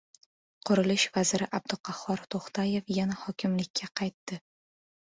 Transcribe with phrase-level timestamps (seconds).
[0.69, 4.43] Qurilish vaziri Abduqahhor To‘xtayev yana hokimlikka qaytdi